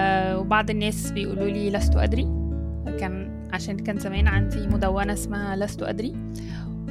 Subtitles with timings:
[0.00, 2.22] آه، وبعض الناس بيقولوا لي لست أدري.
[3.00, 6.14] كان عشان كان زمان عندي مدونة اسمها لست أدري.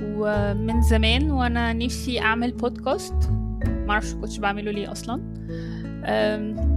[0.02, 3.14] ومن زمان وأنا نفسي أعمل بودكاست
[3.88, 5.22] معرفش كنتش بعمله ليه أصلا.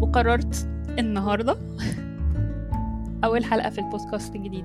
[0.00, 0.68] وقررت
[0.98, 1.56] النهاردة
[3.24, 4.64] أول حلقة في البودكاست الجديد.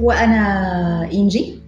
[0.00, 1.58] وأنا إنجي.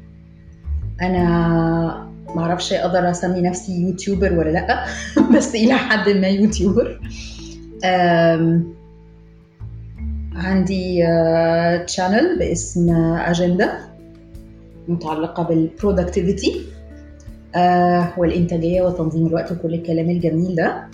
[1.03, 4.85] أنا معرفش أقدر أسمي نفسي يوتيوبر ولا لأ
[5.37, 7.01] بس إلى حد ما يوتيوبر.
[10.43, 11.03] عندي
[11.87, 13.93] channel باسم اجندا
[14.89, 16.67] متعلقة بال productivity
[18.17, 20.89] والإنتاجية وتنظيم الوقت وكل الكلام الجميل ده.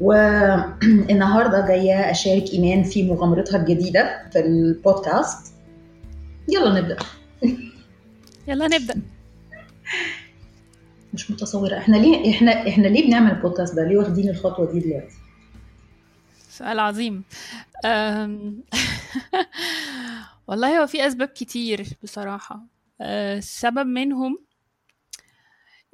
[0.00, 5.52] والنهارده جاية أشارك إيمان في مغامرتها الجديدة في البودكاست.
[6.48, 6.96] يلا نبدأ.
[8.48, 8.94] يلا نبدأ.
[11.14, 11.78] مش متصورة.
[11.78, 15.14] إحنا ليه إحنا إحنا ليه بنعمل البودكاست ده؟ ليه واخدين الخطوة دي دلوقتي؟
[16.54, 17.24] سؤال عظيم.
[20.48, 22.60] والله هو في أسباب كتير بصراحة.
[23.00, 24.38] أه، سبب منهم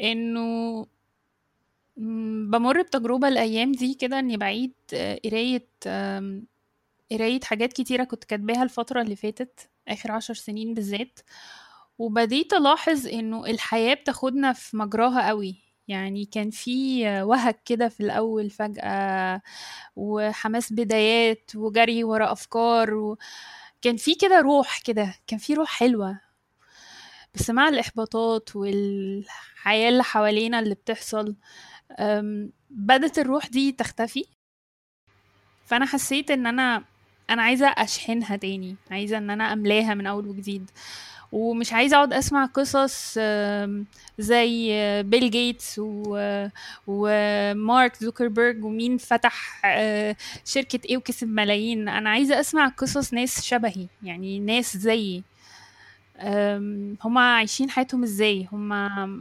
[0.01, 0.87] إنه
[2.51, 5.67] بمر بتجربة الأيام دي كده إني بعيد آه، قراية
[7.13, 11.19] قراية حاجات كتيرة كنت كاتباها الفترة اللي فاتت آخر عشر سنين بالذات.
[11.99, 15.57] وبديت ألاحظ إنه الحياة بتاخدنا في مجراها قوي.
[15.89, 19.43] يعني كان في وهج كده في الأول فجأة
[19.97, 26.21] وحماس بدايات وجري ورا أفكار وكان في كده روح كده كان في روح حلوة.
[27.35, 31.37] بس مع الإحباطات والحياة اللي حوالينا اللي بتحصل
[32.01, 34.25] أم، بدت الروح دي تختفي.
[35.67, 36.85] فأنا حسيت إن أنا
[37.31, 40.71] أنا عايزة أشحنها تاني عايزة إن أنا أملاها من أول وجديد.
[41.33, 43.19] ومش عايزة أقعد أسمع قصص
[44.19, 45.81] زي بيل جيتس
[46.87, 51.89] ومارك زوكربيرج ومين فتح آه، شركة إيه وكسب ملايين.
[51.89, 55.23] أنا عايزة أسمع قصص ناس شبهي يعني ناس زيي.
[57.05, 59.21] هما عايشين حياتهم إزاي؟ هما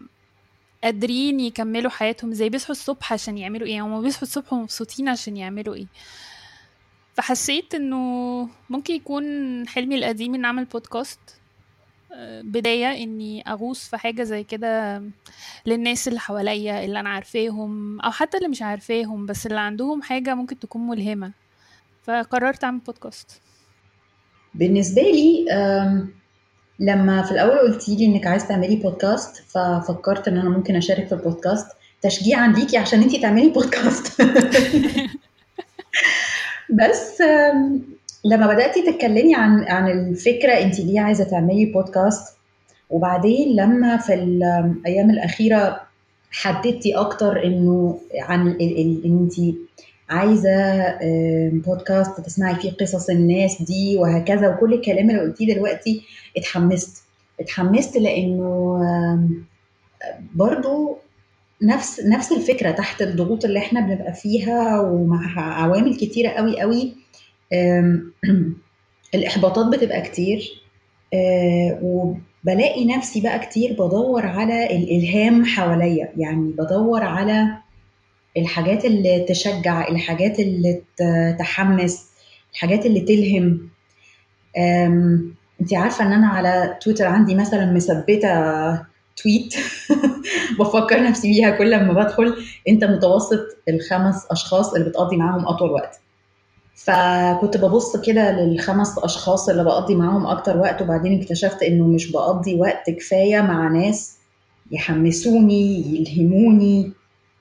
[0.83, 5.75] قادرين يكملوا حياتهم إزاي؟ بيصحوا الصبح عشان يعملوا إيه؟ هما بيصحوا الصبح ومبسوطين عشان يعملوا
[5.75, 5.85] إيه؟
[7.13, 7.97] فحسيت إنه
[8.69, 9.23] ممكن يكون
[9.67, 11.19] حلمي القديم ان أعمل بودكاست
[12.43, 15.03] بداية إني أغوص في حاجة زي كده
[15.65, 20.35] للناس اللي حواليا اللي أنا عارفاهم أو حتى اللي مش عارفاهم بس اللي عندهم حاجة
[20.35, 21.31] ممكن تكون ملهمة.
[22.03, 23.41] فقررت أعمل بودكاست
[24.55, 25.45] بالنسبة لي
[26.79, 31.15] لما في الأول قلتي لي إنك عايز تعملي بودكاست ففكرت إن أنا ممكن أشارك في
[31.15, 31.67] البودكاست
[32.01, 34.21] تشجيعا ليكي عشان أنتي تعملي بودكاست
[36.79, 37.21] بس
[38.25, 42.35] لما بدأتي تتكلمي عن عن الفكرة انتي ليه عايزة تعملي بودكاست
[42.89, 45.81] وبعدين لما في الأيام الأخيرة
[46.31, 48.47] حددتي أكتر إنه عن
[49.05, 49.33] انت
[50.09, 50.51] عايزة
[51.53, 56.01] بودكاست تسمعي فيه قصص الناس دي وهكذا وكل الكلام اللي قلتيه دلوقتي
[56.37, 57.03] اتحمست.
[57.39, 58.79] اتحمست لإنه
[60.35, 60.97] برضو
[61.61, 66.93] نفس نفس الفكرة تحت الضغوط اللي إحنا بنبقى فيها ومع عوامل كتيرة قوي قوي
[67.53, 68.13] آم،
[69.15, 70.63] الإحباطات بتبقى كتير
[71.13, 76.09] آه، وبلاقي نفسي بقى كتير بدور على الإلهام حواليا.
[76.17, 77.47] يعني بدور على
[78.37, 80.81] الحاجات اللي تشجع الحاجات اللي
[81.39, 82.09] تحمس
[82.53, 83.69] الحاجات اللي تلهم.
[85.61, 88.29] انت عارفة إن أنا على تويتر عندي مثلا مثبتة
[89.17, 89.55] تويت
[90.59, 92.35] بفكر نفسي بيها كل ما بدخل.
[92.67, 95.99] أنت متوسط الخمس أشخاص اللي بتقضي معاهم أطول وقت.
[96.83, 102.55] فكنت ببص كده للخمس أشخاص اللي بقضي معاهم أكتر وقت وبعدين اكتشفت إنه مش بقضي
[102.55, 104.17] وقت كفاية مع ناس
[104.71, 106.91] يحمسوني يلهموني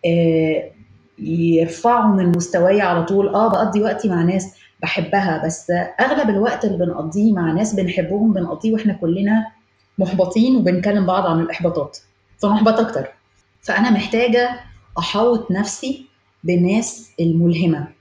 [0.06, 0.70] آه،
[1.18, 3.28] يرفعوا من مستواي على طول.
[3.34, 8.72] آه بقضي وقتي مع ناس بحبها بس أغلب الوقت اللي بنقضيه مع ناس بنحبهم بنقضيه
[8.72, 9.46] وإحنا كلنا
[9.98, 11.98] محبطين وبنكلم بعض عن الإحباطات.
[12.38, 13.06] فمحبط أكتر.
[13.62, 14.50] فأنا محتاجة
[14.98, 16.06] احوط نفسي
[16.44, 17.97] بالناس الملهمة.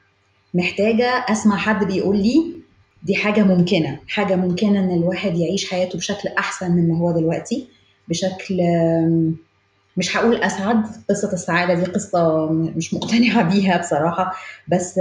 [0.57, 2.53] محتاجة أسمع حد بيقول لي
[3.03, 7.67] دي حاجة ممكنة حاجة ممكنة إن الواحد يعيش حياته بشكل أحسن مما هو دلوقتي
[8.09, 8.57] بشكل
[9.97, 14.33] مش هقول أسعد قصة السعادة دي قصة م- مش مقتنعة بيها بصراحة
[14.67, 14.99] بس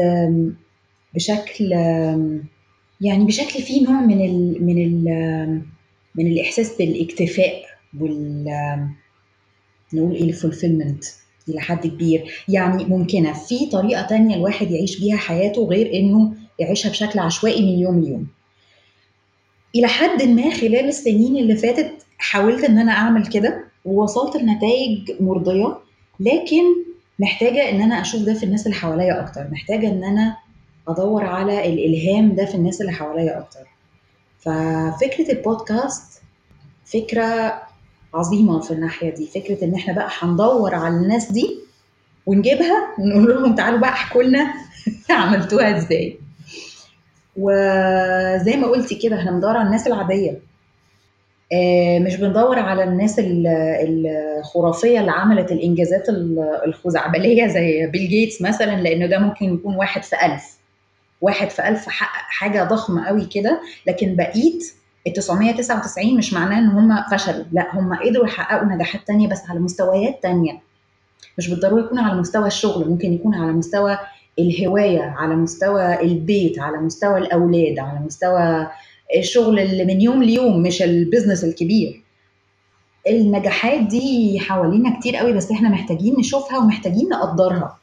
[1.14, 1.70] بشكل
[3.00, 5.04] يعني بشكل فيه نوع من ال من ال
[6.14, 7.62] من الإحساس بالإكتفاء
[8.00, 8.44] وال
[9.94, 11.04] نقول إيه الفولفيلمنت
[11.48, 12.44] إلى حد كبير.
[12.48, 17.78] يعني ممكنة في طريقة تانية الواحد يعيش بيها حياته غير إنه يعيشها بشكل عشوائي من
[17.78, 18.26] يوم ليوم
[19.74, 25.78] إلى حد ما خلال السنين اللي فاتت حاولت إن أنا أعمل كده ووصلت لنتائج مرضية
[26.20, 26.62] لكن
[27.18, 29.48] محتاجة إن أنا أشوف ده في الناس اللي حواليا أكتر.
[29.52, 30.36] محتاجة إن أنا
[30.88, 33.60] أدور على الإلهام ده في الناس اللي حواليا أكتر.
[34.38, 36.22] ففكرة البودكاست
[36.84, 37.62] فكرة
[38.18, 39.26] عظيمة في الناحية دي.
[39.26, 41.58] فكرة إن إحنا بقى هندور على الناس دي
[42.26, 44.54] ونجيبها ونقول لهم تعالوا بقى احكوا لنا
[45.10, 46.18] عملتوها إزاي.
[47.36, 50.40] وزي ما قلتي كده إحنا بندور على الناس العادية.
[51.52, 56.06] آه، مش بندور على الناس الخرافية اللي عملت الإنجازات
[56.66, 60.56] الخزعبلية زي بيل جيتس مثلا لأنه ده ممكن يكون واحد في ألف.
[61.20, 64.72] واحد في ألف حقق حاجة ضخمة قوي كده لكن بقيت
[65.06, 67.44] ال 999 مش معناه إن هم فشلوا.
[67.52, 70.60] لا هم قدروا يحققوا نجاحات تانية بس على مستويات تانية.
[71.38, 73.98] مش بالضرورة يكون على مستوى الشغل ممكن يكون على مستوى
[74.38, 78.66] الهواية على مستوى البيت على مستوى الأولاد على مستوى
[79.18, 82.02] الشغل اللي من يوم ليوم مش البيزنس الكبير.
[83.08, 87.78] النجاحات دي حوالينا كتير قوي بس إحنا محتاجين نشوفها ومحتاجين نقدرها.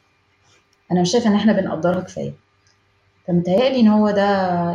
[0.92, 2.34] أنا مش شايفة إن إحنا بنقدرها كفاية.
[3.28, 4.26] فمتهيألي إن هو ده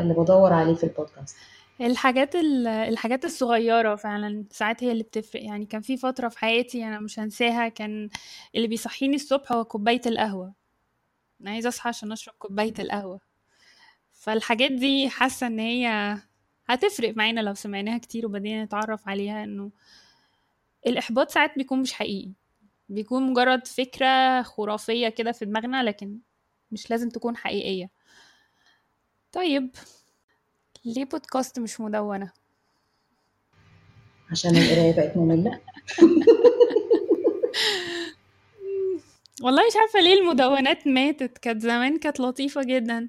[0.00, 1.36] اللي بدور عليه في البودكاست.
[1.80, 2.34] الحاجات
[2.66, 5.42] الحاجات الصغيرة فعلا ساعات هي اللي بتفرق.
[5.44, 8.08] يعني كان في فترة في حياتي أنا مش هنساها كان
[8.54, 10.54] اللي بيصحيني الصبح هو كوباية القهوة.
[11.40, 13.20] أنا عايزة أصحى عشان أشرب كوباية القهوة.
[14.12, 16.18] فالحاجات دي حاسة إن هي
[16.68, 19.70] هتفرق معانا لو سمعناها كتير وبدينا نتعرف عليها إنه
[20.86, 22.32] الإحباط ساعات بيكون مش حقيقي.
[22.88, 26.18] بيكون مجرد فكرة خرافية كده في دماغنا لكن
[26.72, 27.90] مش لازم تكون حقيقية.
[29.32, 29.70] طيب
[30.84, 32.30] ليه بودكاست مش مدونة؟
[34.30, 35.58] عشان القراية بقت مملة.
[39.42, 41.38] والله مش عارفة ليه المدونات ماتت.
[41.38, 43.08] كانت زمان كانت لطيفة جدا.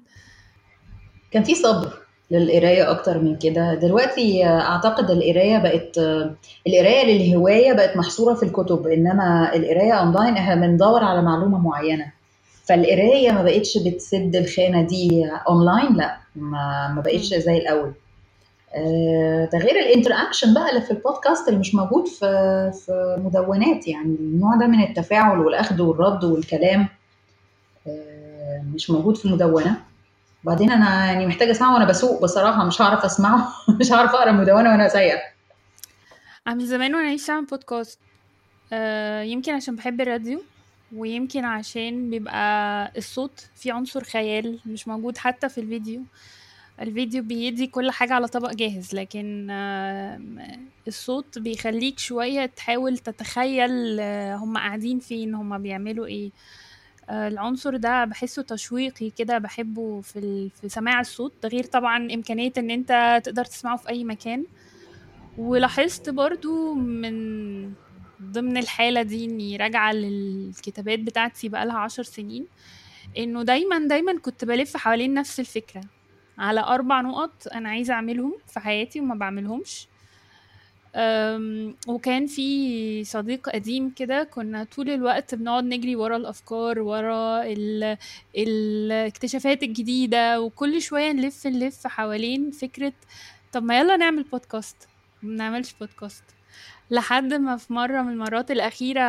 [1.30, 1.92] كان في صبر
[2.30, 3.74] للقراية أكتر من كده.
[3.74, 5.98] دلوقتي أعتقد القراية بقت
[6.66, 12.12] القراية للهواية بقت محصورة في الكتب إنما القراية أونلاين إحنا بندور على معلومة معينة.
[12.64, 17.92] فالقراية ما بقتش بتسد الخانة دي اونلاين لا ما, ما بقتش زي الأول.
[18.74, 22.26] آه، ده غير ال interaction بقى اللي في البودكاست اللي مش موجود في
[22.86, 26.88] في مدونات يعني النوع ده من التفاعل والأخذ والرد والكلام
[27.86, 29.76] آه، مش موجود في المدونة.
[30.44, 33.48] وبعدين أنا يعني محتاجة أسمعه وأنا بسوق بصراحة مش هعرف أسمعه
[33.80, 35.20] مش هعرف أقرأ مدونه وأنا سايقة.
[36.48, 37.98] من زمان وأنا نفسي اعمل بودكاست
[39.22, 40.40] يمكن عشان بحب الراديو.
[40.96, 46.02] ويمكن عشان بيبقى الصوت فيه عنصر خيال مش موجود حتى في الفيديو.
[46.80, 49.46] الفيديو بيدي كل حاجة على طبق جاهز لكن
[50.88, 54.00] الصوت بيخليك شوية تحاول تتخيل
[54.30, 56.30] هم قاعدين فين هم بيعملوا إيه.
[57.10, 62.70] العنصر ده بحسه تشويقي كده بحبه في, في سماع الصوت ده غير طبعا إمكانية إن
[62.70, 64.44] أنت تقدر تسمعه في أي مكان.
[65.38, 67.72] ولاحظت برضو من
[68.22, 72.46] ضمن الحالة دي إني راجعة للكتابات بتاعتي بقالها عشر سنين
[73.18, 75.80] إنه دايما دايما كنت بلف حوالين نفس الفكرة.
[76.38, 79.86] على أربع نقط أنا عايزة أعملهم في حياتي وما بعملهمش.
[81.88, 87.42] وكان في صديق قديم كده كنا طول الوقت بنقعد نجري ورا الأفكار ورا
[88.36, 92.92] الاكتشافات الجديدة وكل شوية نلف نلف حوالين فكرة
[93.52, 94.76] طب ما يلا نعمل بودكاست
[95.22, 96.24] ما نعملش بودكاست
[96.90, 99.02] لحد ما في مرة من المرات الأخيرة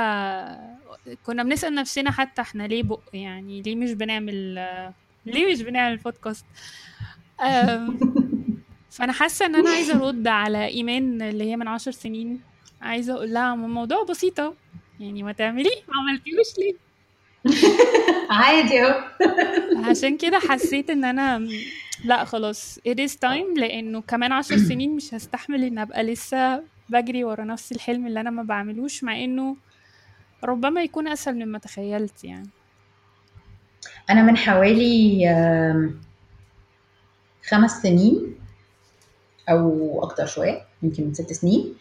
[1.25, 4.53] كنا بنسأل نفسنا حتى إحنا ليه بق يعني ليه مش بنعمل
[5.25, 6.45] ليه مش بنعمل بودكاست
[8.91, 12.41] فأنا حاسة إن أنا عايزة أرد على إيمان اللي هي من عشر سنين.
[12.81, 14.53] عايزة أقول لها الموضوع بسيطة
[14.99, 16.73] يعني ما تعملي ما عملتيهوش ليه؟
[18.39, 19.03] عادي أهو.
[19.89, 21.47] عشان كده حسيت إن أنا
[22.05, 27.23] لأ خلاص it is time لأنه كمان عشر سنين مش هستحمل إن أبقى لسه بجري
[27.23, 29.55] ورا نفس الحلم اللي أنا ما بعملوش مع إنه
[30.43, 32.49] ربما يكون أسهل مما تخيلت يعني.
[34.09, 35.25] أنا من حوالي
[37.49, 38.35] خمس سنين
[39.49, 41.73] أو أكتر شوية يمكن من ست سنين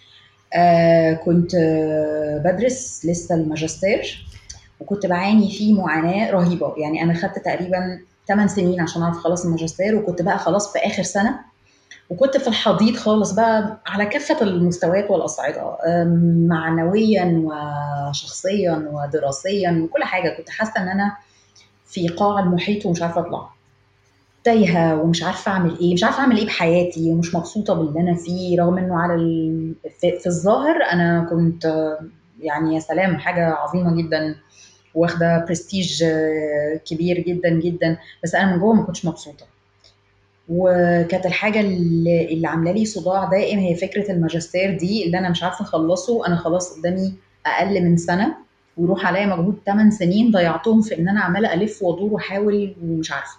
[0.55, 1.51] آه، كنت
[2.45, 4.27] بدرس لسه الماجستير
[4.81, 6.75] وكنت بعاني فيه معاناة رهيبة.
[6.79, 11.03] يعني أنا خدت تقريبا 8 سنين عشان أعرف أخلص الماجستير وكنت بقى خلاص في آخر
[11.03, 11.41] سنة
[12.11, 15.77] وكنت في الحضيض خالص بقى على كافة المستويات والأصعدة
[16.49, 20.37] معنويا وشخصيا ودراسيا وكل حاجة.
[20.37, 21.17] كنت حاسة إن أنا
[21.87, 23.49] في قاع المحيط ومش عارفة أطلع.
[24.45, 28.61] تايهة ومش عارفة أعمل إيه مش عارفة أعمل إيه بحياتي ومش مبسوطة باللي أنا فيه.
[28.63, 29.75] رغم إنه على ال...
[30.01, 31.97] في, في الظاهر أنا كنت
[32.41, 34.35] يعني يا سلام حاجة عظيمة جدا
[34.95, 36.05] واخدة برستيج
[36.85, 37.99] كبير جدا جدا.
[38.25, 39.45] بس أنا من جوه ما كنتش مبسوطة.
[40.49, 45.43] وكانت الحاجة اللي, اللي عاملة لي صداع دائم هي فكرة الماجستير دي اللي أنا مش
[45.43, 46.27] عارفة أخلصه.
[46.27, 47.15] أنا خلاص قدامي
[47.47, 48.35] أقل من سنة
[48.77, 53.37] ويروح عليا مجهود 8 سنين ضيعتهم في إن أنا عمالة ألف وأدور وأحاول ومش عارفة.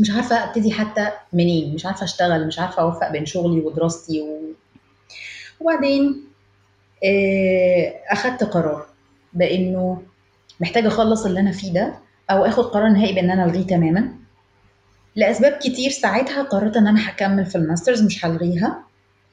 [0.00, 4.38] مش عارفة أبتدي حتى منين مش عارفة أشتغل مش عارفة أوفق بين شغلي ودراستي و...
[5.60, 6.24] وبعدين
[7.04, 8.86] آه، أخدت قرار
[9.32, 10.02] بإنه
[10.60, 11.94] محتاجة أخلص اللي أنا فيه ده
[12.30, 14.12] أو آخد قرار نهائي بإن أنا ألغيه تماما.
[15.16, 18.82] لأسباب كتير ساعتها قررت إن أنا هكمل في الماسترز مش هلغيها.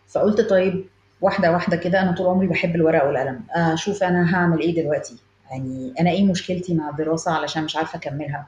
[0.07, 0.85] فقلت طيب
[1.21, 3.41] واحدة واحدة كده أنا طول عمري بحب الورق والقلم.
[3.55, 5.15] أشوف أنا هعمل إيه دلوقتي؟
[5.51, 8.47] يعني أنا إيه مشكلتي مع الدراسة علشان مش عارفة أكملها؟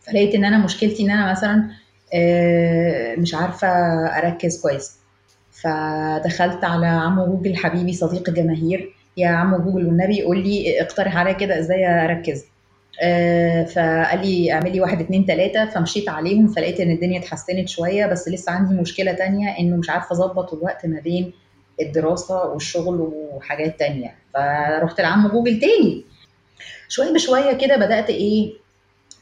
[0.00, 1.70] فلقيت إن أنا مشكلتي إن أنا مثلا
[2.14, 3.68] آه، مش عارفة
[4.18, 4.96] أركز كويس.
[5.52, 11.32] فدخلت على عمو جوجل حبيبي صديق الجماهير يا عمو جوجل والنبي قول لي اقترح عليا
[11.32, 12.40] كده إزاي أركز.
[12.40, 12.44] آه،
[13.74, 18.52] فقال لي اعملي واحد اتنين تلاتة فمشيت عليهم فلقيت إن الدنيا اتحسنت شوية بس لسه
[18.52, 21.32] عندي مشكلة تانية إنه مش عارفة أظبط الوقت ما بين
[21.80, 24.14] الدراسة والشغل وحاجات تانية.
[24.34, 26.04] فرحت لعم جوجل تاني.
[26.88, 28.52] شوية بشوية كده بدأت إيه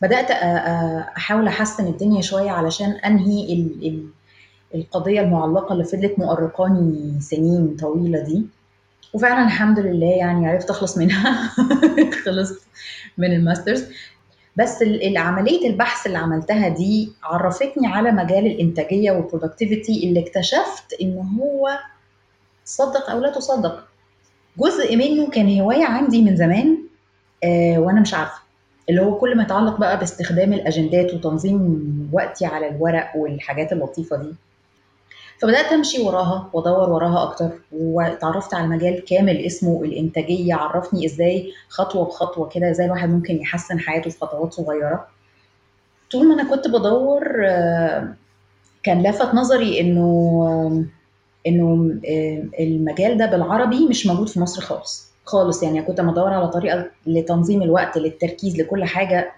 [0.02, 4.06] بدأت أحاول أحسن الدنيا شوية علشان أنهي ال ال
[4.74, 8.42] القضية المعلقة اللي فضلت مؤرقاني سنين طويلة دي.
[9.12, 11.50] وفعلا الحمد لله يعني عرفت أخلص منها.
[12.24, 12.62] خلصت.
[13.18, 13.84] من ال masters.
[14.56, 14.83] بس
[15.16, 21.78] عملية البحث اللي عملتها دي عرفتني على مجال الإنتاجية وال productivity اللي اكتشفت إن هو
[22.64, 23.85] صدق أو لا تصدق.
[24.59, 26.78] جزء منه كان هواية عندي من زمان
[27.44, 28.38] آه وأنا مش عارفة.
[28.90, 34.35] اللي هو كل ما يتعلق بقى باستخدام الأجندات وتنظيم وقتي على الورق والحاجات اللطيفة دي.
[35.38, 42.04] فبدأت أمشي وراها وأدور وراها أكتر واتعرفت على مجال كامل اسمه الإنتاجية عرفني إزاي خطوة
[42.04, 45.06] بخطوة كده إزاي الواحد ممكن يحسن حياته في خطوات صغيرة.
[46.12, 48.14] طول ما أنا كنت بدور آه،
[48.82, 50.86] كان لافت نظري إنه
[51.46, 51.94] إنه
[52.60, 57.62] المجال ده بالعربي مش موجود في مصر خالص خالص يعني كنت بدور على طريقة لتنظيم
[57.62, 59.32] الوقت للتركيز لكل حاجة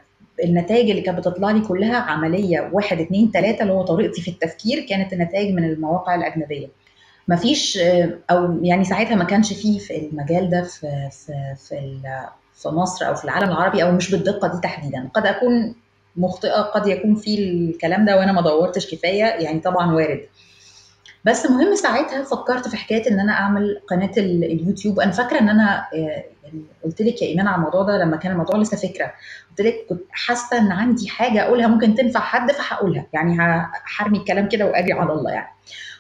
[0.45, 4.87] النتائج اللي كانت بتطلع لي كلها عملية واحد اتنين تلاتة اللي هو طريقتي في التفكير
[4.89, 6.69] كانت النتائج من المواقع الأجنبية.
[7.29, 7.79] مفيش
[8.31, 12.01] أو يعني ساعتها ما كانش فيه في المجال ده في في في,
[12.55, 15.09] في مصر أو في العالم العربي أو مش بالدقة دي تحديدا.
[15.15, 15.75] قد أكون
[16.17, 20.21] مخطئة قد يكون في الكلام ده وأنا ما دورتش كفاية يعني طبعا وارد.
[21.25, 25.01] بس مهم ساعتها فكرت في حكاية إن أنا أعمل قناة اليوتيوب.
[25.01, 26.25] أنا فاكرة إن أنا آه،
[26.85, 29.13] قلت لك يا إيمان على الموضوع ده لما كان الموضوع لسه فكرة.
[29.51, 33.07] قلت لك كنت حاسة إن عندي حاجة أقولها ممكن تنفع حد فهقولها.
[33.13, 33.37] يعني
[33.99, 35.49] هرمي الكلام كده واجي على الله يعني.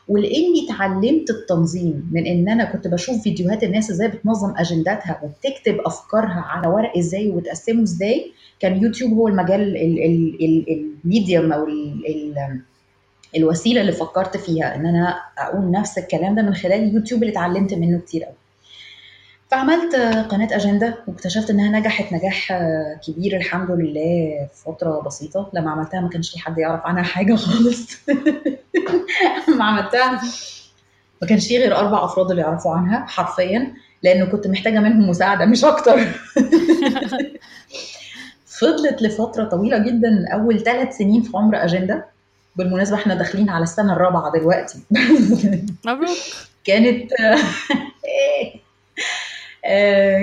[0.09, 6.41] ولإني اتعلمت التنظيم من إن أنا كنت بشوف فيديوهات الناس إزاي بتنظم أجنداتها وبتكتب أفكارها
[6.49, 8.33] على ورق إزاي وتقسمه إزاي.
[8.61, 9.77] كان يوتيوب هو المجال
[11.05, 12.61] الميديوم أو ال ال
[13.37, 17.75] الوسيلة اللي فكرت فيها إن أنا أقول نفس الكلام ده من خلال يوتيوب اللي اتعلمت
[17.75, 18.35] منه كتير قوي
[19.57, 19.95] فعملت
[20.31, 22.53] قناة أجندة واكتشفت إنها نجحت نجاح
[23.07, 25.51] كبير الحمد لله في فترة بسيطة.
[25.55, 27.97] لما عملتها ما كانش في حد يعرف عنها حاجة خالص.
[29.49, 30.23] لما عملتها
[31.23, 35.47] ما كانش في غير أربع أفراد اللي يعرفوا عنها حرفيا لأنه كنت محتاجة منهم مساعدة
[35.47, 35.99] مش أكتر.
[38.61, 42.05] فضلت لفترة طويلة جدا أول ثلاث سنين في عمر أجندة.
[42.57, 44.79] بالمناسبة إحنا داخلين على السنة الرابعة دلوقتي.
[45.87, 46.17] مبروك.
[46.65, 47.39] كانت آه،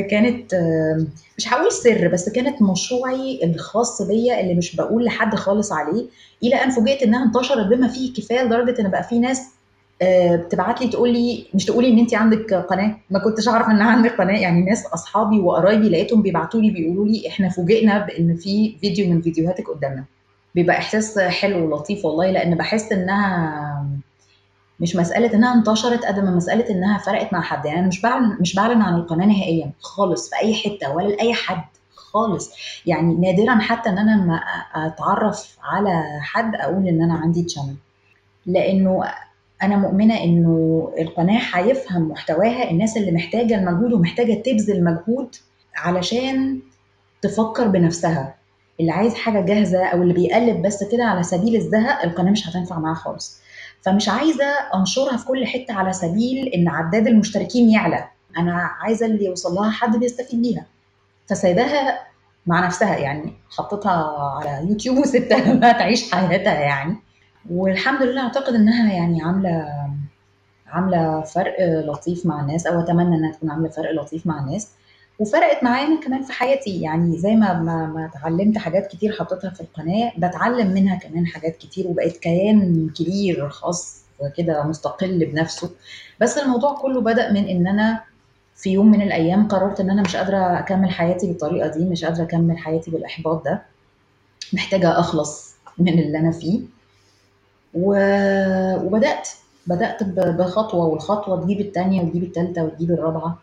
[0.10, 1.06] كانت آه،
[1.38, 6.06] مش هقول سر بس كانت مشروعي الخاص بيا اللي مش بقول لحد خالص عليه.
[6.44, 9.42] إلى أن فوجئت إنها انتشرت بما فيه الكفايه لدرجة إن بقى في ناس
[10.02, 12.96] آه، بتبعت لي تقول لي مش تقولي إن انت عندك قناة.
[13.10, 14.40] ما كنتش أعرف ان عندك قناة.
[14.40, 19.22] يعني ناس أصحابي وقرايبي لقيتهم بيبعتوا لي بيقولوا لي إحنا فوجئنا بإن في فيديو من
[19.22, 20.04] فيديوهاتك قدامنا.
[20.56, 23.73] بيبقى إحساس حلو ولطيف والله لأن بحس إنها
[24.80, 27.66] مش مسألة إنها انتشرت قد ما مسألة إنها فرقت مع حد.
[27.66, 31.64] يعني مش بعلن مش بعلن عن القناة نهائيا خالص في أي حتة ولا لأي حد
[31.96, 32.52] خالص.
[32.86, 34.42] يعني نادرا حتى إن أنا لما
[34.76, 37.76] أتعرف على حد أقول إن أنا عندي تشانل
[38.46, 39.04] لأنه
[39.64, 45.36] أنا مؤمنة إنه القناة هيفهم محتواها الناس اللي محتاجة المجهود ومحتاجة تبذل مجهود
[45.76, 46.60] علشان
[47.22, 48.36] تفكر بنفسها.
[48.80, 52.80] اللي عايز حاجة جاهزة أو اللي بيقلب بس كده على سبيل الزهق القناة مش هتنفع
[52.80, 53.40] معاه خالص.
[53.86, 58.08] فمش عايزة أنشرها في كل حتة على سبيل إن عداد المشتركين يعلى.
[58.38, 60.66] أنا عايزة اللي يوصل لها حد بيستفيد بيها.
[61.30, 62.00] فسايباها
[62.48, 66.96] مع نفسها يعني حطيتها على يوتيوب وسبتها بقى تعيش حياتها يعني.
[67.50, 69.68] والحمد لله أعتقد إنها يعني عاملة
[70.68, 74.70] عاملة فرق لطيف مع الناس أو أتمنى إنها تكون عاملة فرق لطيف مع الناس.
[75.20, 76.82] وفرقت معايا كمان في حياتي.
[76.82, 81.58] يعني زي ما ما, ما اتعلمت حاجات كتير حطيتها في القناة بتعلم منها كمان حاجات
[81.58, 84.04] كتير وبقيت كيان كبير خاص
[84.38, 85.70] كده مستقل بنفسه.
[86.22, 88.02] بس الموضوع كله بدأ من إن أنا
[88.56, 92.24] في يوم من الأيام قررت إن أنا مش قادرة أكمل حياتي بالطريقة دي مش قادرة
[92.24, 93.62] أكمل حياتي بالإحباط ده.
[94.54, 96.62] محتاجة أخلص من اللي أنا فيه.
[97.74, 99.30] وبدأت
[99.68, 103.38] بدأت بخطوة والخطوة تجيب الثانية وتجيب الثالثه وتجيب الرابعة.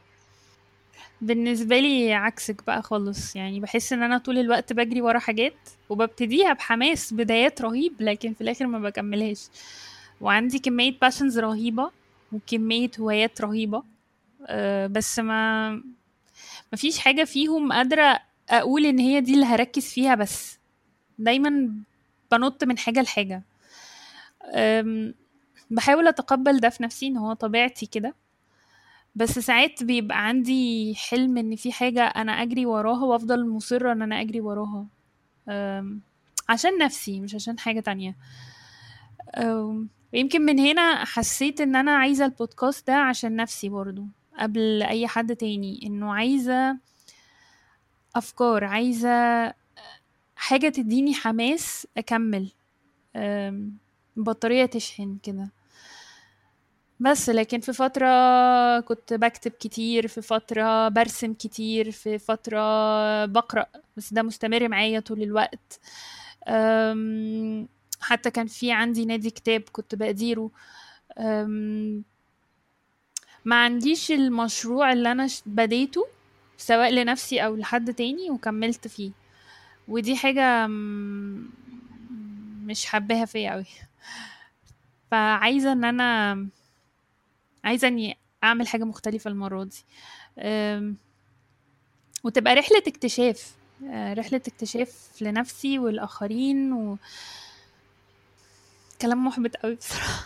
[1.22, 3.36] بالنسبة لي عكسك بقى خالص.
[3.36, 5.54] يعني بحس إن أنا طول الوقت بجري ورا حاجات
[5.88, 9.48] وببتديها بحماس بدايات رهيب لكن في الآخر ما بكملهاش.
[10.20, 11.90] وعندي كمية باشنز رهيبة
[12.32, 13.82] وكمية هوايات رهيبة.
[14.46, 15.70] أه بس ما
[16.72, 18.18] ما فيش حاجة فيهم قادرة
[18.50, 20.58] أقول إن هي دي اللي هركز فيها بس
[21.18, 21.74] دايما
[22.32, 23.42] بنط من حاجة لحاجة.
[25.70, 28.14] بحاول أتقبل ده في نفسي إن هو طبيعتي كده.
[29.14, 34.20] بس ساعات بيبقى عندي حلم إن في حاجة أنا أجري وراها وأفضل مصرة إن أنا
[34.20, 34.86] أجري وراها.
[36.48, 38.16] عشان نفسي مش عشان حاجة تانية.
[40.12, 44.04] يمكن من هنا حسيت إن أنا عايزة البودكاست ده عشان نفسي برضو
[44.38, 45.80] قبل أي حد تاني.
[45.86, 46.78] إنه عايزة
[48.16, 49.10] أفكار عايزة
[50.36, 52.52] حاجة تديني حماس أكمل.
[54.16, 55.48] بطارية تشحن كده.
[57.00, 58.06] بس لكن في فترة
[58.80, 62.60] كنت بكتب كتير في فترة برسم كتير في فترة
[63.26, 63.66] بقرأ
[63.96, 65.80] بس ده مستمر معايا طول الوقت.
[68.00, 70.50] حتى كان في عندي نادي كتاب كنت بأديره
[73.44, 76.06] ما عنديش المشروع اللي أنا بديته
[76.58, 79.10] سواء لنفسي أو لحد تاني وكملت فيه.
[79.88, 80.66] ودي حاجة
[82.66, 83.66] مش حباها فيا قوي
[85.10, 86.46] فعايزة إن أنا
[87.64, 89.84] عايزة اني أعمل حاجة مختلفة المرة دي.
[92.24, 93.54] وتبقى رحلة اكتشاف.
[93.90, 96.96] آه، رحلة اكتشاف لنفسي والآخرين و
[99.02, 100.24] كلام محبط قوي بصراحة.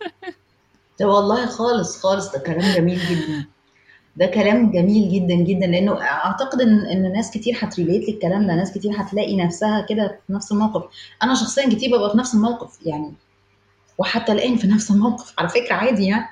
[1.00, 2.32] ده والله خالص خالص.
[2.32, 3.46] ده كلام جميل جدا.
[4.16, 8.54] ده كلام جميل جدا جدا لأنه أعتقد إن إن ناس كتير هتريليت للكلام ده.
[8.54, 10.90] ناس كتير هتلاقي نفسها كده في نفس الموقف.
[11.22, 13.12] أنا شخصيا كتير ببقى في نفس الموقف يعني
[13.98, 15.34] وحتى الآن في نفس الموقف.
[15.38, 16.26] على فكرة عادي يعني.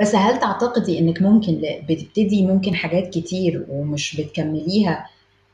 [0.00, 5.06] بس هل تعتقدي إنك ممكن بتبتدي ممكن حاجات كتير ومش بتكمليها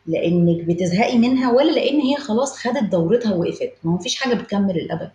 [0.06, 4.76] لإنك بتزهقي منها ولا لإن هي خلاص خدت دورتها ووقفت؟ ما هو مفيش حاجة بتكمل
[4.76, 5.10] الابد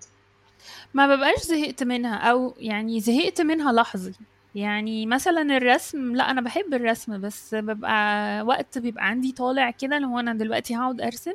[0.93, 4.13] ما ببقاش زهقت منها أو يعني زهقت منها لحظي.
[4.55, 10.07] يعني مثلا الرسم لا أنا بحب الرسم بس ببقى وقت بيبقى عندي طالع كده اللي
[10.07, 11.33] هو أنا دلوقتي هقعد أرسم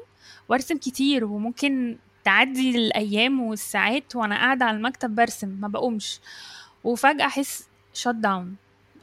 [0.49, 6.21] وأرسم كتير وممكن تعدي الأيام والساعات وأنا قاعدة على المكتب برسم ما بقومش.
[6.85, 7.69] وفجأة أحس
[8.03, 8.57] شut داون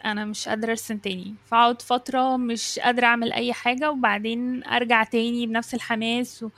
[0.05, 1.35] أنا مش قادرة أرسم تاني.
[1.45, 6.49] فأقعد فترة مش قادرة أعمل أي حاجة وبعدين أرجع تاني بنفس الحماس و...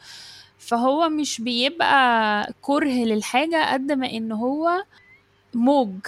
[0.58, 4.84] فهو مش بيبقى كره للحاجة قد ما إن هو
[5.54, 6.00] موج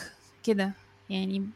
[0.44, 0.72] كده.
[1.10, 1.50] يعني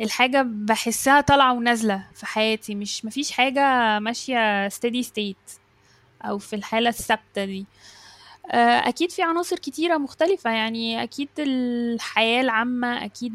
[0.00, 5.59] الحاجة بحسها طالعة ونازلة في حياتي مش مفيش حاجة ماشية steady state.
[6.22, 7.66] أو في الحالة الثابتة دي.
[8.52, 13.34] آه، أكيد في عناصر كتيرة مختلفة يعني أكيد الحياة العامة أكيد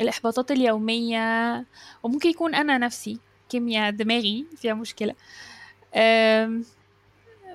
[0.00, 1.64] الإحباطات اليومية
[2.02, 3.18] وممكن يكون أنا نفسي
[3.48, 5.14] كيمياء دماغي فيها مشكلة.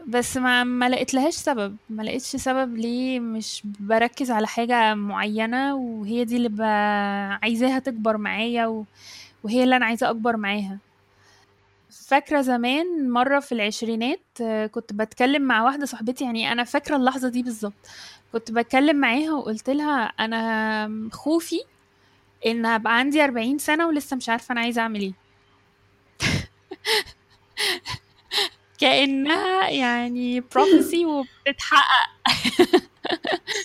[0.07, 5.75] بس ما ما لقيت لهاش سبب ما لقيتش سبب ليه مش بركز على حاجة معينة
[5.75, 6.63] وهي دي اللي
[7.43, 8.85] عايزاها تكبر معايا و...
[9.43, 10.77] وهي اللي أنا عايزة أكبر معاها.
[12.07, 14.21] فاكرة زمان مرة في العشرينات
[14.71, 17.87] كنت بتكلم مع واحدة صاحبتي يعني أنا فاكرة اللحظة دي بالظبط.
[18.33, 21.59] كنت بتكلم معاها وقلت لها أنا خوفي
[22.45, 25.13] إن أبقى عندي أربعين سنة ولسه مش عارفة أنا عايزة أعمل إيه.
[28.79, 32.09] كأنها يعني بروفيسي وبتتحقق.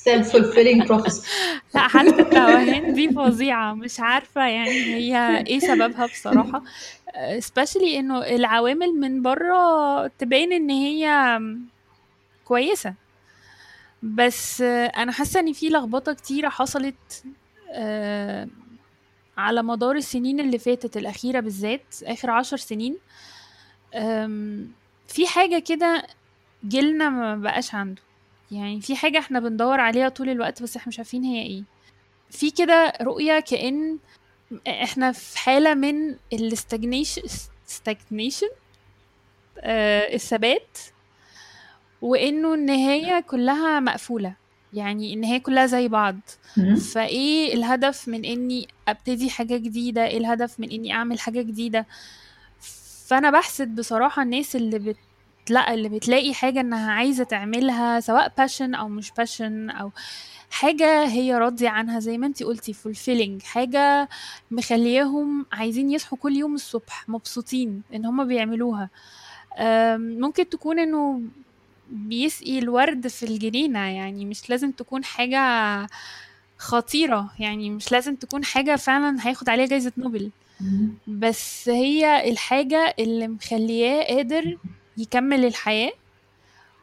[0.04, 1.26] self fulfilling prophecy.
[1.74, 3.74] لا حالة التوهان دي فظيعة.
[3.74, 6.62] مش عارفة يعني هي إيه سببها بصراحة.
[7.40, 11.38] especially إنه العوامل من بره تبين إن هي
[12.44, 12.94] كويسة.
[14.02, 14.60] بس
[14.96, 17.24] أنا حاسة إن في لخبطة كتيرة حصلت
[17.70, 18.48] آه،
[19.38, 22.96] على مدار السنين اللي فاتت الأخيرة بالذات آخر عشر سنين.
[25.08, 26.06] في حاجة كده
[26.68, 28.02] جيلنا ما بقاش عنده.
[28.52, 31.62] يعني في حاجة إحنا بندور عليها طول الوقت بس إحنا مش عارفين هي إيه.
[32.30, 33.98] في كده رؤية كأن
[34.68, 37.22] إحنا في حالة من الاستجنيشن
[39.58, 40.78] آه الثبات
[42.02, 44.34] وإنه النهاية كلها مقفولة.
[44.72, 46.16] يعني النهاية كلها زي بعض.
[46.94, 51.86] فإيه الهدف من إني أبتدي حاجة جديدة؟ إيه الهدف من إني أعمل حاجة جديدة؟
[53.06, 54.96] فأنا بحسد بصراحة الناس اللي بت
[55.48, 59.90] لا اللي بتلاقي حاجة إنها عايزة تعملها سواء passion أو مش passion أو
[60.50, 64.08] حاجة هي راضية عنها زي ما انتي قلتي fulfilling حاجة
[64.50, 68.88] مخلياهم عايزين يصحوا كل يوم الصبح مبسوطين إن هما بيعملوها.
[69.96, 71.20] ممكن تكون إنه
[71.90, 75.40] بيسقي الورد في الجنينة، يعني مش لازم تكون حاجة
[76.58, 80.30] خطيرة، يعني مش لازم تكون حاجة فعلًا هياخد عليها جايزة نوبل،
[81.06, 84.58] بس هي الحاجة اللي مخلّياه قادر
[84.98, 85.92] يكمّل الحياة،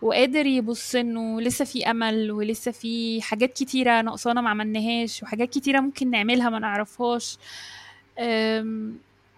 [0.01, 5.79] وقادر يبُص إنه لسه في أمل، ولسه في حاجات كتيرة ناقصانا ما عملناهاش، وحاجات كتيرة
[5.79, 7.37] ممكن نعملها ما نعرفهاش،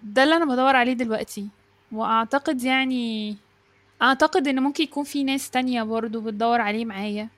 [0.04, 1.48] ده اللي أنا بادوّر عليه دلوقتي،
[1.92, 3.38] وأعتقد يعني
[4.02, 7.30] أعتقد إن ممكن يكون في ناس تانية برضه بتدوّر عليه معايا،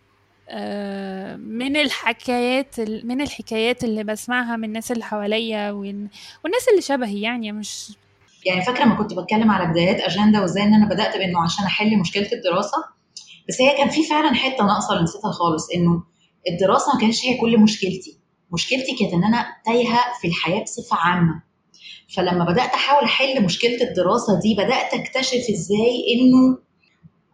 [0.49, 6.09] آآ، من الحكايات ال من الحكايات اللي باسمعها من الناس اللي حواليّا وال
[6.43, 7.97] والناس اللي شبهي يعني مش
[8.45, 11.99] يعني فاكرة أمّا كنت باتكلم على بدايات أجندة وإزاي إن أنا بدأت بإنه عشان أحل
[11.99, 12.77] مشكلة الدراسة،
[13.49, 16.03] بس هي كان في فعلًا حتة ناقصة نسيتها خالص، إنه
[16.49, 18.19] الدراسة ما كانتش هي كل مشكلتي،
[18.53, 21.41] مشكلتي كانت إن أنا تايهة في الحياة بصفة عامة،
[22.15, 26.57] فلمّا بدأت أحاول أحل مشكلة الدراسة دي بدأت أكتشف إزاي إنه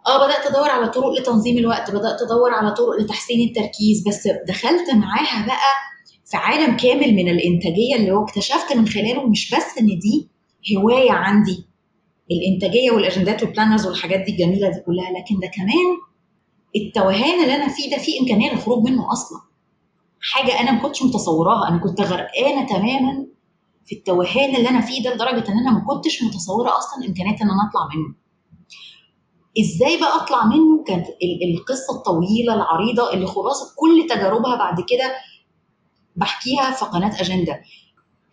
[0.07, 4.89] آه بدأت أدوّر على طرق لتنظيم الوقت، بدأت أدوّر على طرق لتحسين التركيز، بس دخلت
[4.93, 5.73] معاها بقى
[6.25, 10.29] في عالم كامل من الإنتاجية اللي هو اكتشفت من خلاله مش بس إن دي
[10.77, 11.65] هواية عندي،
[12.31, 15.97] الإنتاجية والأجندات والplanners والحاجات دي الجميلة دي كلها، لكن ده كمان
[16.75, 19.39] التوهان اللي أنا فيه ده في إمكانية للخروج منه أصلًا،
[20.21, 23.25] حاجة أنا ما كنتش متصوراها، أنا كنت غرقانة تمامًا
[23.85, 27.49] في التوهان اللي أنا فيه ده لدرجة إن أنا ما كنتش متصورة أصلًا إمكانيات إن
[27.49, 28.15] أنا أطلع منه.
[29.59, 35.15] إزاي بقى أطلع منه؟ كانت ال القصة الطويلة العريضة اللي خلاصة كل تجاربها بعد كده
[36.15, 37.61] باحكيها في قناة أجندة.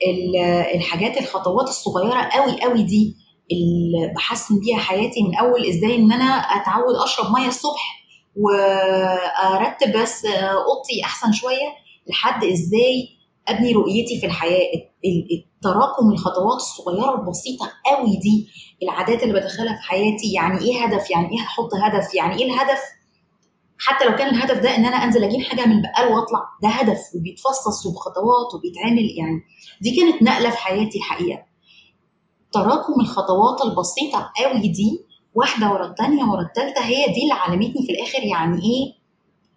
[0.02, 0.36] ال
[0.74, 3.16] الحاجات الخطوات الصغيرة أوي، أوي دي
[3.52, 8.04] اللي باحسّن بيها حياتي من أول إزاي إن أنا أتعوّد أشرب مَيّة الصبح،
[8.36, 11.68] وأرتّب بس أوضتي أحسن شوية،
[12.10, 13.08] لحد إزاي
[13.48, 18.48] أبني رؤيتي في الحياة، ال التراكم الخطوات الصغيرة البسيطة أوي دي،
[18.82, 22.80] العادات اللي بادخّلها في حياتي، يعني إيه هدف، يعني إيه هاحط هدف، يعني إيه الهدف
[23.78, 27.00] حتى لو كان الهدف ده إن أنا أنزل أجيب حاجة من البقال وأطلع، ده هدف
[27.14, 29.40] وبيتفصّص وبخطوات وبيتعمل يعني
[29.80, 31.42] دي كانت نقلة في حياتي الحقيقة.
[32.52, 37.92] تراكم الخطوات البسيطة أوي دي واحدة ورا التانية ورا التالتة هي دي اللي علّمتني في
[37.92, 38.96] الآخر يعني إيه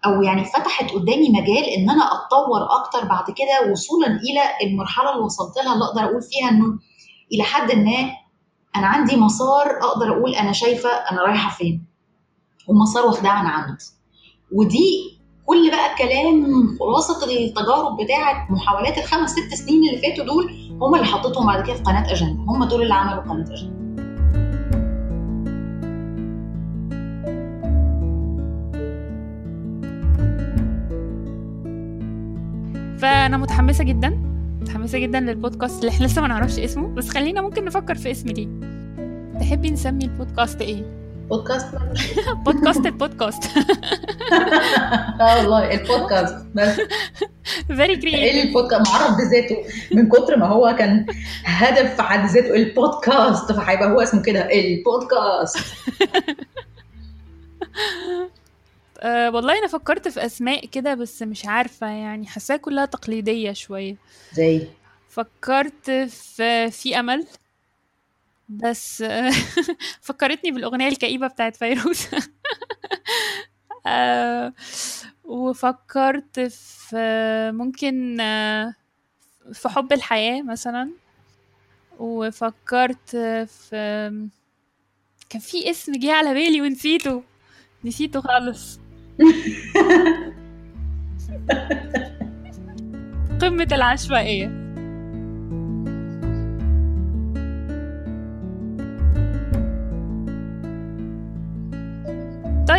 [0.06, 5.24] أو يعني فتحت قدّامي مجال إن أنا أتطوّر أكتر بعد كده وصولًا إلى المرحلة اللي
[5.24, 6.80] وصلت لها اللي أقدر أقول فيها إنه
[7.34, 8.12] إلى حدٍ ما
[8.76, 11.86] أنا عندي مسار أقدر أقول أنا شايفة أنا رايحة فين،
[12.68, 13.78] ومسار واخداه عن عمد.
[14.52, 16.46] ودي كل بقى الكلام
[16.80, 21.76] خلاصة التجارب بتاعة محاولات ال5، 6 سنين اللي فاتوا دول هم اللي حطيتهم بعد كده
[21.76, 23.80] في قناة أجندة، هم دول اللي عملوا قناة أجندة.
[32.98, 34.10] فأنا متحمسة جدًا،
[34.62, 38.30] متحمسة جدًا للبودكاست اللي إحنا لسه ما نعرفش اسمه، بس خلّينا ممكن نفكّر في اسم
[38.30, 38.48] ليه.
[39.40, 40.99] تحبي نسمي البودكاست إيه؟
[41.30, 41.68] بودكاست
[42.46, 43.44] بودكاست البودكاست.
[45.22, 46.78] آه والله البودكاست بس.
[47.72, 48.06] very creative.
[48.06, 49.58] إيه البودكاست معرّف بذاته
[49.92, 51.06] من كتر ما هو كان
[51.46, 55.58] هدف في حد ذاته البودكاست فهيبقى هو اسمه كده البودكاست.
[59.00, 63.96] آآ والله أنا فكّرت في أسماء كده بس مش عارفة يعني حاساها كلّها تقليدية شوية.
[64.34, 64.68] زي؟
[65.10, 67.26] فكّرت في في أمل.
[68.50, 69.04] بس
[70.02, 72.08] فكّرتني بالأغنية الكئيبة بتاعة فيروز.
[73.86, 74.54] آآ
[75.24, 76.96] وفكّرت في
[77.54, 78.18] ممكن
[79.54, 80.90] في حُب الحياة مثلًا.
[82.00, 83.10] وفكّرت
[83.46, 84.30] في
[85.30, 87.24] كان في اسم جِه على بالي ونسيته،
[87.86, 88.80] نسيته خالص.
[93.42, 94.59] قمة العشوائية.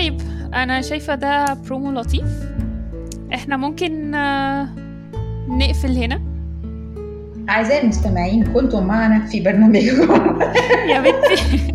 [0.01, 0.21] طيب
[0.55, 2.29] أنا شايفة ده promo لطيف.
[3.35, 4.11] إحنا ممكن
[5.49, 6.23] نقفل هنا.
[7.51, 10.41] أعزائي المستمعين كنتم معنا في برنامجكم
[10.89, 11.75] يا بنتي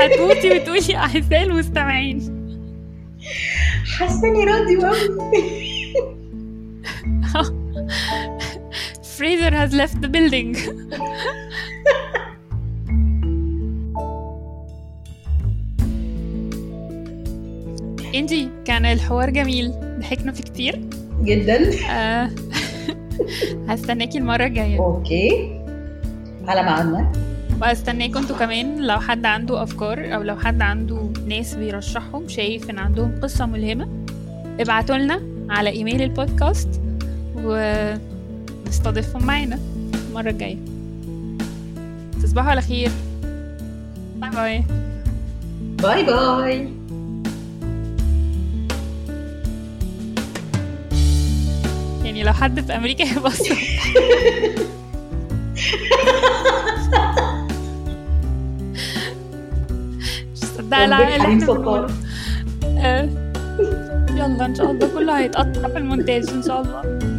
[0.00, 2.18] هتموتي وتقولي أعزائي المستمعين.
[3.98, 5.04] حاسّاني راديو أوي.
[9.16, 10.58] Fraser has left the building.
[18.14, 20.80] إنجي كان الحوار جميل، ضحكنا فيه كتير.
[21.22, 21.70] جدًا.
[21.90, 22.30] آآ
[23.68, 24.78] هاستناكِ المرّة الجاية.
[24.78, 25.60] أوكي.
[26.46, 27.12] على ميعادنا.
[27.60, 32.78] وهاستناكم أنتم كمان لو حد عنده أفكار أو لو حد عنده ناس بيرشحهم شايف إن
[32.78, 33.88] عندهم قصة ملهمة،
[34.60, 36.68] ابعتوا لنا على إيميل البودكاست
[37.36, 39.58] ونستضيفهم معانا
[40.08, 40.56] المرّة الجاية.
[42.22, 42.90] تصبحوا على خير
[44.16, 44.64] باي باي
[45.82, 46.83] باي باي
[52.04, 53.40] يعني لو حد في أمريكا هيبص
[60.32, 61.86] مش مصدقه العقل اللي إحنا بنقوله.
[62.78, 63.08] آه.
[64.10, 67.13] يلا إن شاء الله كله هيتقطع في المونتاج إن شاء الله.